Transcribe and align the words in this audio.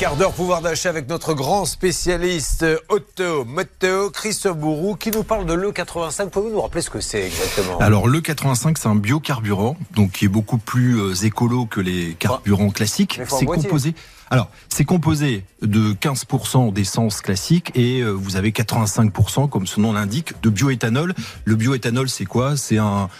quart 0.00 0.16
d'heure 0.16 0.32
pouvoir 0.32 0.62
d'achat 0.62 0.88
avec 0.88 1.10
notre 1.10 1.34
grand 1.34 1.66
spécialiste 1.66 2.64
auto, 2.88 3.44
moto, 3.44 4.08
Christophe 4.08 4.56
Bourou, 4.56 4.96
qui 4.96 5.10
nous 5.10 5.24
parle 5.24 5.44
de 5.44 5.52
l'E85. 5.52 6.30
Pouvez-vous 6.30 6.54
nous 6.54 6.62
rappeler 6.62 6.80
ce 6.80 6.88
que 6.88 7.02
c'est 7.02 7.26
exactement? 7.26 7.76
Alors 7.80 8.08
l'E85, 8.08 8.78
c'est 8.78 8.88
un 8.88 8.94
biocarburant, 8.94 9.76
donc 9.94 10.12
qui 10.12 10.24
est 10.24 10.28
beaucoup 10.28 10.56
plus 10.56 10.98
euh, 10.98 11.12
écolo 11.26 11.66
que 11.66 11.82
les 11.82 12.16
carburants 12.18 12.70
classiques. 12.70 13.20
C'est 13.28 13.44
composé. 13.44 13.94
Alors, 14.30 14.48
c'est 14.70 14.84
composé 14.84 15.44
de 15.60 15.92
15% 15.92 16.72
d'essence 16.72 17.20
classique 17.20 17.70
et 17.74 18.00
euh, 18.00 18.10
vous 18.10 18.36
avez 18.36 18.52
85%, 18.52 19.50
comme 19.50 19.66
son 19.66 19.82
nom 19.82 19.92
l'indique, 19.92 20.40
de 20.40 20.48
bioéthanol. 20.48 21.14
Le 21.44 21.56
bioéthanol, 21.56 22.08
c'est 22.08 22.24
quoi? 22.24 22.56
C'est 22.56 22.78
un 22.78 23.10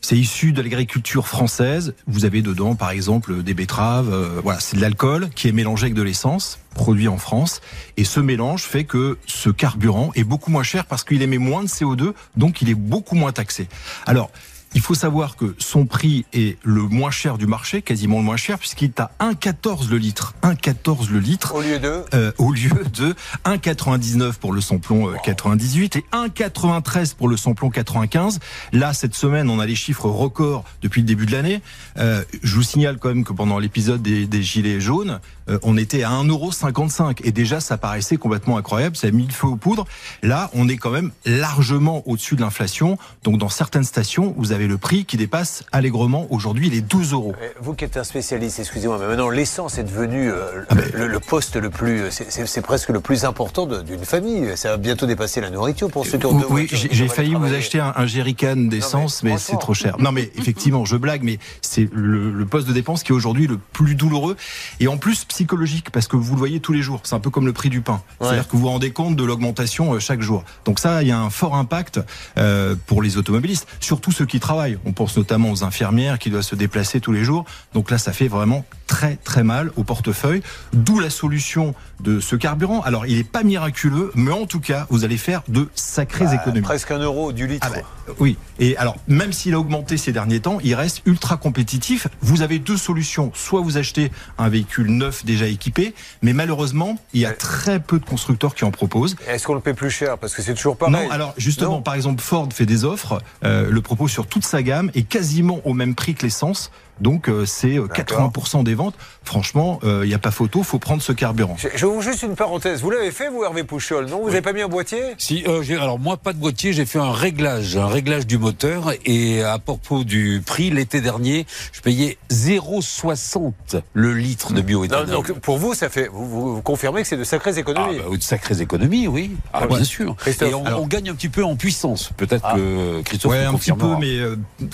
c'est 0.00 0.16
issu 0.16 0.52
de 0.52 0.62
l'agriculture 0.62 1.26
française. 1.26 1.94
Vous 2.06 2.24
avez 2.24 2.42
dedans, 2.42 2.74
par 2.74 2.90
exemple, 2.90 3.42
des 3.42 3.54
betteraves. 3.54 4.12
Euh, 4.12 4.40
voilà, 4.42 4.60
c'est 4.60 4.76
de 4.76 4.80
l'alcool 4.80 5.28
qui 5.34 5.48
est 5.48 5.52
mélangé 5.52 5.84
avec 5.84 5.94
de 5.94 6.02
l'essence, 6.02 6.58
produit 6.74 7.08
en 7.08 7.18
France. 7.18 7.60
Et 7.96 8.04
ce 8.04 8.20
mélange 8.20 8.62
fait 8.62 8.84
que 8.84 9.18
ce 9.26 9.50
carburant 9.50 10.10
est 10.14 10.24
beaucoup 10.24 10.50
moins 10.50 10.62
cher 10.62 10.86
parce 10.86 11.04
qu'il 11.04 11.22
émet 11.22 11.38
moins 11.38 11.62
de 11.62 11.68
CO2, 11.68 12.12
donc 12.36 12.62
il 12.62 12.70
est 12.70 12.74
beaucoup 12.74 13.16
moins 13.16 13.32
taxé. 13.32 13.68
Alors, 14.06 14.30
il 14.74 14.80
faut 14.80 14.94
savoir 14.94 15.36
que 15.36 15.54
son 15.58 15.86
prix 15.86 16.26
est 16.32 16.58
le 16.62 16.82
moins 16.82 17.10
cher 17.10 17.38
du 17.38 17.46
marché, 17.46 17.82
quasiment 17.82 18.18
le 18.18 18.24
moins 18.24 18.36
cher, 18.36 18.58
puisqu'il 18.58 18.86
est 18.86 19.00
à 19.00 19.10
1,14 19.20 19.88
le 19.88 19.98
litre. 19.98 20.34
1,14 20.42 21.10
le 21.10 21.18
litre. 21.20 21.54
Au 21.54 21.62
lieu 21.62 21.78
de 21.78 22.04
euh, 22.14 22.32
Au 22.38 22.52
lieu 22.52 22.70
de 22.92 23.14
1,99 23.44 24.34
pour 24.34 24.52
le 24.52 24.60
samplon 24.60 25.12
98 25.24 25.96
euh, 25.96 25.98
et 25.98 26.04
1,93 26.16 27.14
pour 27.14 27.28
le 27.28 27.36
samplon 27.36 27.70
95. 27.70 28.40
Là, 28.72 28.92
cette 28.92 29.14
semaine, 29.14 29.48
on 29.50 29.58
a 29.60 29.66
les 29.66 29.74
chiffres 29.74 30.08
records 30.08 30.64
depuis 30.82 31.00
le 31.00 31.06
début 31.06 31.26
de 31.26 31.32
l'année. 31.32 31.62
Euh, 31.98 32.22
je 32.42 32.54
vous 32.54 32.62
signale 32.62 32.98
quand 32.98 33.08
même 33.08 33.24
que 33.24 33.32
pendant 33.32 33.58
l'épisode 33.58 34.02
des, 34.02 34.26
des, 34.26 34.42
Gilets 34.42 34.80
jaunes, 34.80 35.20
euh, 35.48 35.58
on 35.62 35.76
était 35.76 36.02
à 36.02 36.10
1,55€. 36.10 37.20
Et 37.24 37.32
déjà, 37.32 37.60
ça 37.60 37.78
paraissait 37.78 38.16
complètement 38.16 38.56
incroyable. 38.56 38.96
Ça 38.96 39.06
a 39.06 39.10
mis 39.10 39.26
le 39.26 39.32
feu 39.32 39.46
aux 39.46 39.56
poudres. 39.56 39.86
Là, 40.22 40.50
on 40.54 40.68
est 40.68 40.76
quand 40.76 40.90
même 40.90 41.10
largement 41.24 42.02
au-dessus 42.06 42.36
de 42.36 42.40
l'inflation. 42.40 42.98
Donc, 43.24 43.38
dans 43.38 43.48
certaines 43.48 43.84
stations, 43.84 44.34
vous 44.36 44.52
avez 44.52 44.57
avez 44.58 44.66
le 44.66 44.78
prix 44.78 45.04
qui 45.04 45.16
dépasse 45.16 45.64
allègrement 45.70 46.26
aujourd'hui 46.30 46.68
les 46.68 46.80
12 46.80 47.12
euros. 47.12 47.34
Vous 47.60 47.74
qui 47.74 47.84
êtes 47.84 47.96
un 47.96 48.04
spécialiste, 48.04 48.58
excusez-moi, 48.58 48.98
mais 48.98 49.06
maintenant 49.06 49.30
l'essence 49.30 49.78
est 49.78 49.84
devenue 49.84 50.30
euh, 50.32 50.64
ah 50.68 50.74
le, 50.94 51.20
poste 51.20 51.56
le 51.56 51.70
plus, 51.70 52.10
c'est 52.10 52.62
presque 52.62 52.88
le 52.88 53.00
plus 53.00 53.24
important 53.24 53.66
d'une 53.66 54.04
famille. 54.04 54.56
Ça 54.56 54.70
va 54.70 54.76
bientôt 54.76 55.06
dépasser 55.06 55.40
la 55.40 55.50
nourriture 55.50 55.90
pour 55.90 56.06
ceux 56.06 56.18
qui 56.18 56.26
ont 56.26 56.44
Oui, 56.50 56.68
j'ai 56.70 57.08
failli 57.08 57.34
vous 57.34 57.54
acheter 57.54 57.78
un, 57.78 57.92
un 57.94 58.06
jerrycan 58.06 58.56
d'essence, 58.56 59.22
mais, 59.22 59.38
c'est 59.38 59.58
trop 59.58 59.74
cher. 59.74 59.96
Non, 59.98 60.10
mais 60.10 60.30
effectivement, 60.36 60.84
je 60.84 60.96
blague, 60.96 61.22
mais 61.22 61.38
c'est 61.60 61.88
le, 61.92 62.44
poste 62.46 62.66
de 62.66 62.72
dépense 62.72 63.02
qui 63.02 63.12
est 63.12 63.14
aujourd'hui 63.14 63.46
le 63.46 63.58
plus 63.58 63.94
douloureux 63.94 64.36
et 64.80 64.88
en 64.88 64.96
plus 64.96 65.24
psychologique 65.26 65.90
parce 65.90 66.08
que 66.08 66.16
vous 66.16 66.32
le 66.32 66.38
voyez 66.38 66.60
tous 66.60 66.72
les 66.72 66.82
jours. 66.82 67.00
C'est 67.04 67.14
un 67.14 67.20
peu 67.20 67.30
comme 67.30 67.46
le 67.46 67.52
prix 67.52 67.68
du 67.68 67.82
pain. 67.82 68.02
C'est-à-dire 68.20 68.48
que 68.48 68.52
vous 68.52 68.62
vous 68.62 68.68
rendez 68.68 68.90
compte 68.90 69.16
de 69.16 69.24
l'augmentation 69.24 69.94
euh, 69.94 69.98
chaque 70.00 70.22
jour. 70.22 70.44
Donc 70.64 70.78
ça, 70.78 71.02
il 71.02 71.08
y 71.08 71.12
a 71.12 71.20
un 71.20 71.30
fort 71.30 71.54
impact 71.54 72.00
euh, 72.38 72.74
pour 72.86 73.02
les 73.02 73.18
automobilistes, 73.18 73.66
surtout 73.80 74.12
ceux 74.12 74.26
qui 74.26 74.40
on 74.84 74.92
pense 74.92 75.16
notamment 75.16 75.50
aux 75.50 75.64
infirmières 75.64 76.18
qui 76.18 76.30
doivent 76.30 76.42
se 76.42 76.54
déplacer 76.54 77.00
tous 77.00 77.12
les 77.12 77.24
jours. 77.24 77.44
Donc 77.74 77.90
là, 77.90 77.98
ça 77.98 78.12
fait 78.12 78.28
vraiment 78.28 78.64
très 78.88 79.16
très 79.22 79.44
mal 79.44 79.70
au 79.76 79.84
portefeuille. 79.84 80.42
D'où 80.72 80.98
la 80.98 81.10
solution 81.10 81.74
de 82.00 82.20
ce 82.20 82.36
carburant. 82.36 82.80
Alors, 82.82 83.06
il 83.06 83.16
n'est 83.16 83.24
pas 83.24 83.42
miraculeux, 83.42 84.10
mais 84.14 84.32
en 84.32 84.46
tout 84.46 84.60
cas, 84.60 84.86
vous 84.90 85.04
allez 85.04 85.16
faire 85.16 85.42
de 85.48 85.68
sacrées 85.74 86.24
bah, 86.24 86.34
économies. 86.34 86.62
Presque 86.62 86.90
un 86.90 86.98
euro 86.98 87.32
du 87.32 87.46
litre. 87.46 87.66
Ah 87.68 87.74
bah, 87.74 88.14
oui. 88.18 88.36
Et 88.58 88.76
alors, 88.76 88.96
même 89.06 89.32
s'il 89.32 89.54
a 89.54 89.58
augmenté 89.58 89.96
ces 89.96 90.12
derniers 90.12 90.40
temps, 90.40 90.58
il 90.62 90.74
reste 90.74 91.02
ultra 91.06 91.36
compétitif. 91.36 92.08
Vous 92.20 92.42
avez 92.42 92.58
deux 92.58 92.76
solutions. 92.76 93.30
Soit 93.34 93.60
vous 93.60 93.76
achetez 93.76 94.10
un 94.38 94.48
véhicule 94.48 94.90
neuf 94.90 95.24
déjà 95.24 95.46
équipé, 95.46 95.94
mais 96.22 96.32
malheureusement, 96.32 96.98
il 97.12 97.20
y 97.20 97.26
a 97.26 97.32
très 97.32 97.80
peu 97.80 97.98
de 97.98 98.04
constructeurs 98.04 98.54
qui 98.54 98.64
en 98.64 98.70
proposent. 98.70 99.16
Est-ce 99.28 99.46
qu'on 99.46 99.54
le 99.54 99.60
paie 99.60 99.74
plus 99.74 99.90
cher? 99.90 100.18
Parce 100.18 100.34
que 100.34 100.42
c'est 100.42 100.54
toujours 100.54 100.76
pareil. 100.76 100.94
Non, 100.94 101.10
alors 101.10 101.34
justement, 101.36 101.82
par 101.82 101.94
exemple, 101.94 102.22
Ford 102.22 102.48
fait 102.52 102.66
des 102.66 102.84
offres, 102.84 103.20
euh, 103.44 103.70
le 103.70 103.80
propose 103.80 104.10
sur 104.10 104.26
toute 104.26 104.44
sa 104.44 104.62
gamme 104.62 104.90
et 104.94 105.02
quasiment 105.02 105.60
au 105.64 105.74
même 105.74 105.94
prix 105.94 106.14
que 106.14 106.22
l'essence. 106.22 106.70
Donc 107.00 107.28
euh, 107.28 107.46
c'est 107.46 107.76
80% 107.78 108.60
euh, 108.60 108.62
des 108.62 108.74
ventes. 108.74 108.94
Franchement, 109.24 109.78
il 109.82 109.88
euh, 109.88 110.06
n'y 110.06 110.14
a 110.14 110.18
pas 110.18 110.30
photo, 110.30 110.62
faut 110.62 110.78
prendre 110.78 111.02
ce 111.02 111.12
carburant. 111.12 111.56
Je, 111.58 111.86
vous 111.86 112.00
juste 112.00 112.22
une 112.22 112.34
parenthèse. 112.34 112.82
Vous 112.82 112.90
l'avez 112.90 113.10
fait, 113.10 113.28
vous, 113.28 113.44
Hervé 113.44 113.64
Pouchol, 113.64 114.06
non? 114.06 114.20
Vous 114.20 114.28
n'avez 114.28 114.42
pas 114.42 114.52
mis 114.52 114.62
un 114.62 114.68
boîtier? 114.68 115.00
Si, 115.18 115.44
alors 115.72 115.98
moi, 115.98 116.16
pas 116.16 116.32
de 116.32 116.38
boîtier, 116.38 116.72
j'ai 116.72 116.86
fait 116.86 116.98
un 116.98 117.12
réglage, 117.12 117.76
un 117.76 117.86
réglage 117.86 118.26
du 118.26 118.38
moteur. 118.38 118.92
Et 119.04 119.42
à 119.42 119.58
propos 119.58 120.04
du 120.04 120.42
prix, 120.44 120.70
l'été 120.70 121.00
dernier, 121.00 121.46
je 121.72 121.80
payais 121.80 122.18
0,60 122.30 123.52
le 123.92 124.14
litre 124.14 124.52
de 124.52 124.60
bioéthanol. 124.60 125.06
Donc 125.06 125.32
pour 125.40 125.58
vous, 125.58 125.74
ça 125.74 125.88
fait, 125.88 126.08
vous, 126.12 126.62
confirmez 126.62 127.02
que 127.02 127.08
c'est 127.08 127.16
de 127.16 127.24
sacrées 127.24 127.58
économies 127.58 127.98
ah, 128.00 128.08
bah, 128.10 128.16
De 128.16 128.22
sacrées 128.22 128.60
économies, 128.60 129.08
oui. 129.08 129.32
Ah, 129.52 129.66
bien 129.66 129.84
sûr. 129.84 130.16
Et 130.26 130.54
on, 130.54 130.86
gagne 130.86 131.10
un 131.10 131.14
petit 131.14 131.28
peu 131.28 131.44
en 131.44 131.54
puissance. 131.54 132.10
Peut-être 132.16 132.44
ah. 132.44 132.54
que 132.56 133.02
Christophe 133.02 133.32
ouais, 133.32 133.44
un 133.44 133.54
petit 133.54 133.72
peu, 133.72 133.96
mais 134.00 134.18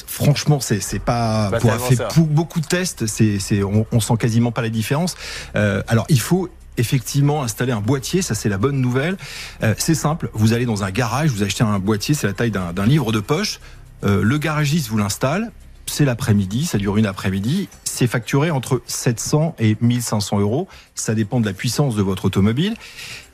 franchement, 0.06 0.60
c'est 0.60 0.98
pas 1.00 1.50
pour 1.60 1.72
beaucoup 2.22 2.60
de 2.60 2.66
tests, 2.66 3.06
c'est, 3.06 3.62
on, 3.62 3.86
on, 3.92 4.00
sent 4.00 4.14
quasiment 4.18 4.52
pas 4.52 4.62
la 4.62 4.68
différence. 4.68 5.16
Euh, 5.56 5.82
alors 5.88 6.06
il 6.08 6.20
faut 6.20 6.48
effectivement 6.76 7.42
installer 7.42 7.72
un 7.72 7.80
boîtier, 7.80 8.22
ça 8.22 8.34
c'est 8.34 8.48
la 8.48 8.58
bonne 8.58 8.80
nouvelle. 8.80 9.16
Euh, 9.62 9.74
c'est 9.78 9.94
simple, 9.94 10.30
vous 10.32 10.52
allez 10.52 10.66
dans 10.66 10.84
un 10.84 10.90
garage, 10.90 11.30
vous 11.30 11.42
achetez 11.42 11.64
un 11.64 11.78
boîtier, 11.78 12.14
c'est 12.14 12.26
la 12.26 12.32
taille 12.32 12.50
d'un 12.50 12.86
livre 12.86 13.12
de 13.12 13.20
poche. 13.20 13.60
Euh, 14.04 14.22
le 14.22 14.38
garagiste 14.38 14.88
vous 14.88 14.98
l'installe, 14.98 15.52
c'est 15.86 16.04
l'après-midi, 16.04 16.64
ça 16.64 16.78
dure 16.78 16.96
une 16.96 17.06
après-midi. 17.06 17.68
C'est 17.94 18.08
facturé 18.08 18.50
entre 18.50 18.82
700 18.88 19.54
et 19.60 19.76
1500 19.80 20.40
euros. 20.40 20.66
Ça 20.96 21.14
dépend 21.14 21.38
de 21.38 21.46
la 21.46 21.52
puissance 21.52 21.94
de 21.94 22.02
votre 22.02 22.24
automobile. 22.24 22.74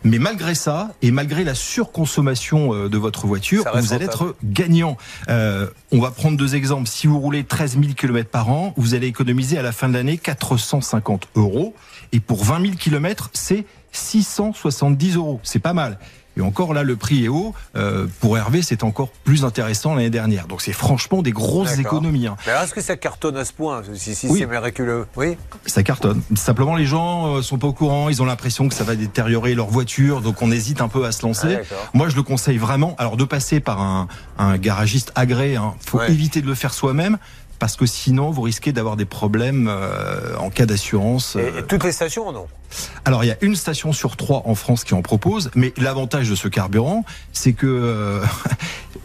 Mais 0.05 0.19
malgré 0.19 0.55
ça, 0.55 0.91
et 1.01 1.13
malgré 1.13 1.45
la 1.45 1.55
surconsommation 1.55 2.75
euh, 2.75 2.91
de 2.91 2.99
votre 2.99 3.27
voiture, 3.27 3.65
vous 3.75 3.95
allez 3.95 4.05
être 4.05 4.37
gagnant. 4.45 4.99
Euh, 5.31 5.67
on 5.93 5.99
va 5.99 6.11
prendre 6.11 6.37
deux 6.37 6.57
exemples. 6.57 6.91
Si 6.91 7.07
vous 7.07 7.19
roulez 7.19 7.43
13 7.45 7.79
000 7.81 7.95
km 7.95 8.29
par 8.29 8.51
an, 8.51 8.75
vous 8.77 8.93
allez 8.93 9.07
économiser 9.07 9.57
à 9.57 9.63
la 9.63 9.73
fin 9.73 9.89
de 9.89 9.95
l'année 9.95 10.19
450 10.19 11.29
euros. 11.37 11.75
Et 12.13 12.21
pour 12.21 12.45
20 12.45 12.61
000 12.61 12.75
km, 12.79 13.31
c'est 13.33 13.65
670 13.93 15.17
euros. 15.17 15.41
C'est 15.43 15.59
pas 15.59 15.73
mal. 15.73 15.99
Et 16.37 16.41
encore 16.41 16.75
là, 16.75 16.83
le 16.83 16.97
prix 16.97 17.25
est 17.25 17.29
haut. 17.29 17.55
Euh, 17.77 18.07
pour 18.21 18.39
Hervé, 18.39 18.63
c'est 18.63 18.85
encore 18.85 19.11
plus 19.25 19.45
intéressant 19.45 19.95
l'année 19.95 20.11
dernière. 20.11 20.47
Donc 20.47 20.63
c'est 20.63 20.73
franchement 20.73 21.23
des 21.23 21.33
grosses 21.33 21.79
économies. 21.79 22.27
Hein. 22.27 22.37
est-ce 22.47 22.75
que 22.75 22.81
ça 22.81 22.97
cartonne 22.97 23.37
à 23.37 23.45
ce 23.45 23.53
point 23.53 23.83
Si, 23.95 24.15
si 24.15 24.29
c'est 24.29 24.47
miraculeux, 24.47 25.07
oui. 25.17 25.37
Ça 25.67 25.83
cartonne. 25.83 26.23
Simplement, 26.37 26.77
les 26.77 26.87
gens 26.87 27.37
euh, 27.37 27.43
sont 27.43 27.59
pas 27.59 27.67
au 27.67 27.73
courant. 27.73 28.09
Ils 28.09 28.23
ont 28.23 28.27
l'impression 28.27 28.69
que 28.69 28.75
ça 28.75 28.85
va 28.85 28.97
détériorer 28.97 29.55
leur 29.55 29.69
voiture, 29.69 30.21
donc 30.21 30.43
on 30.43 30.51
hésite 30.51 30.81
un 30.81 30.89
peu 30.89 31.05
à 31.05 31.13
se 31.13 31.23
lancer. 31.27 31.59
Ah, 31.61 31.75
Moi, 31.95 32.09
je 32.09 32.17
le 32.17 32.23
conseille 32.23 32.59
vraiment. 32.59 32.95
Alors 32.99 33.17
de 33.17 33.25
passer 33.25 33.61
par 33.61 33.81
un, 33.81 34.09
un 34.39 34.57
garagiste 34.57 35.13
agréé. 35.15 35.57
Hein. 35.57 35.75
Faut 35.87 36.03
éviter 36.03 36.41
de 36.43 36.47
le 36.47 36.55
faire 36.55 36.75
soi-même 36.75 37.19
parce 37.61 37.77
que 37.77 37.87
sinon 37.87 38.31
vous 38.31 38.43
risquez 38.43 38.73
d'avoir 38.73 38.97
des 38.97 39.05
problèmes 39.05 39.69
euh, 39.69 40.35
en 40.39 40.51
cas 40.51 40.67
d'assurance. 40.67 41.37
Et, 41.37 41.63
toutes 41.69 41.85
les 41.85 41.93
stations, 41.93 42.33
non? 42.33 42.47
Alors 43.05 43.23
il 43.23 43.29
y 43.29 43.31
a 43.31 43.37
une 43.43 43.55
station 43.55 43.93
sur 43.93 44.17
trois 44.17 44.43
en 44.47 44.57
France 44.57 44.83
qui 44.83 44.95
en 44.95 45.03
propose, 45.03 45.51
mais 45.55 45.73
l'avantage 45.77 46.29
de 46.29 46.35
ce 46.35 46.49
carburant, 46.49 47.05
c'est 47.33 47.53
que 47.53 47.67
euh, 47.67 48.25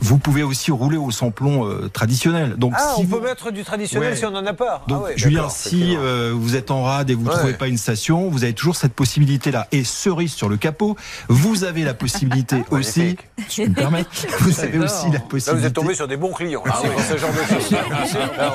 vous 0.02 0.18
pouvez 0.18 0.44
aussi 0.44 0.72
rouler 0.72 0.98
au 0.98 1.12
samplon 1.12 1.68
euh, 1.68 1.90
traditionnel. 1.90 2.56
Donc, 2.58 2.74
ah, 2.76 2.96
on 2.98 3.06
peut 3.06 3.22
mettre 3.22 3.52
du 3.52 3.64
traditionnel 3.64 4.16
si 4.18 4.26
on 4.26 4.32
n'en 4.32 4.46
a 4.46 4.54
pas. 4.54 4.84
Donc, 4.88 5.06
ah 5.08 5.12
Julien, 5.16 5.50
si 5.50 5.96
euh, 5.96 6.32
vous 6.36 6.56
êtes 6.56 6.72
en 6.72 6.84
rade 6.84 7.10
et 7.10 7.16
vous 7.16 7.24
ne 7.24 7.30
trouvez 7.30 7.54
pas 7.54 7.68
une 7.68 7.78
station, 7.78 8.30
vous 8.30 8.44
avez 8.44 8.54
toujours 8.54 8.76
cette 8.76 8.94
possibilité-là. 8.94 9.68
Et 9.72 9.84
cerise 9.84 10.34
sur 10.34 10.50
le 10.50 10.58
capot, 10.58 10.96
vous 11.28 11.64
avez 11.64 11.84
la 11.84 11.94
possibilité 11.94 12.64
aussi. 12.72 13.18
Je 13.50 13.64
me 13.64 13.74
permets. 13.74 14.06
Vous 14.40 14.60
avez 14.60 14.80
aussi 14.80 15.10
la 15.12 15.20
possibilité. 15.20 15.52
Là, 15.52 15.58
vous 15.58 15.66
êtes 15.66 15.74
tombé 15.74 15.96
sur 15.96 16.08
des 16.08 16.18
bons 16.18 16.34
clients. 16.34 16.64
Ah, 16.68 16.82
ce 17.10 17.18
genre 17.18 17.32
de 17.32 17.62
choses. 17.62 17.78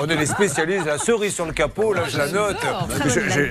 on 0.02 0.08
est 0.08 0.16
les 0.16 0.26
spécialistes. 0.26 0.86
La 0.86 0.98
cerise 0.98 1.34
sur 1.34 1.46
le 1.46 1.52
capot, 1.52 1.92
là, 1.92 2.02
je 2.08 2.18
la 2.18 2.28
note. 2.28 2.56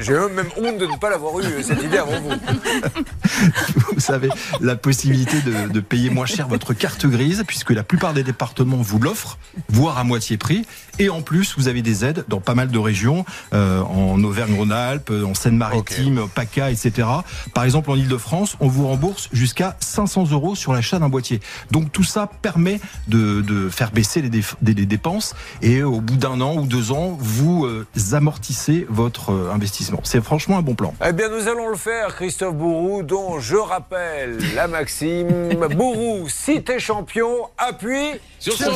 J'ai 0.02 0.14
même 0.14 0.50
honte 0.58 0.78
de 0.78 0.86
ne 0.86 0.98
pas 0.98 1.10
l'avoir 1.10 1.40
eu 1.40 1.64
cette 1.64 1.84
idée 1.84 1.98
avant 1.98 2.20
vous. 2.22 2.30
vous 3.96 4.12
avez 4.12 4.30
la 4.62 4.76
possibilité 4.76 5.42
de, 5.42 5.72
de 5.72 5.80
payer 5.80 6.10
moins 6.10 6.26
cher 6.26 6.48
votre 6.48 6.74
carte 6.74 7.06
grise, 7.06 7.44
puisque 7.48 7.72
la 7.72 7.84
plupart 7.90 8.14
des 8.14 8.24
départements 8.24 8.78
vous 8.78 9.00
l'offrent, 9.00 9.40
voire 9.68 9.98
à 9.98 10.04
moitié 10.06 10.38
prix. 10.38 10.66
Et 11.00 11.10
en 11.10 11.22
plus, 11.22 11.56
vous 11.58 11.68
avez 11.68 11.82
des 11.82 12.06
aides 12.06 12.24
dans 12.28 12.40
pas 12.40 12.54
mal 12.54 12.70
de 12.70 12.78
régions, 12.78 13.26
euh, 13.54 13.82
en 13.82 14.24
Auvergne-Rhône-Alpes, 14.24 15.12
en 15.26 15.34
Seine-Maritime, 15.34 16.28
PACA, 16.34 16.70
etc. 16.70 17.08
Par 17.54 17.64
exemple, 17.64 17.90
en 17.90 17.96
Ile-de-France, 17.96 18.58
on 18.60 18.68
vous 18.68 18.88
rembourse 18.88 19.28
jusqu'à 19.34 19.76
500 19.80 20.32
euros 20.32 20.56
sur 20.56 20.72
l'achat 20.72 21.00
d'un 21.00 21.10
boîtier. 21.10 21.40
Donc 21.72 21.92
tout 21.92 22.04
ça 22.04 22.30
permet 22.42 22.80
de, 23.08 23.42
de 23.42 23.70
faire 23.70 23.92
baisser 23.92 24.22
les, 24.22 24.30
les, 24.30 24.86
dépenses 24.86 25.36
et 25.62 25.82
au 25.82 26.00
bout 26.00 26.18
d'un 26.18 26.42
an 26.42 26.56
ou 26.58 26.66
deux 26.66 26.92
ans, 26.92 27.18
vous 27.20 27.66
euh, 27.66 27.88
amortissez 28.12 28.86
votre 28.90 29.32
euh, 29.32 29.52
investissement. 29.52 30.02
C'est 30.04 30.22
franchement 30.22 30.58
un 30.58 30.62
bon 30.62 30.76
plan. 30.76 30.94
Eh 31.04 31.12
bien, 31.12 31.30
nous 31.30 31.48
allons 31.48 31.70
le 31.70 31.76
faire, 31.76 32.16
Christophe 32.16 32.56
Bourou, 32.56 33.02
dont 33.02 33.40
je 33.40 33.56
rappelle 33.56 34.38
la 34.54 34.68
maxime 34.68 35.56
Bourou, 35.76 36.28
si 36.30 36.62
t'es 36.64 36.80
champion, 36.80 37.50
appuie 37.70 38.20
sur, 38.40 38.54
son, 38.54 38.76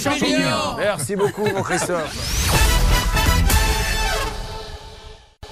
Merci 0.78 1.16
beaucoup, 1.16 1.46
mon 1.46 1.64
Christophe. 1.64 2.73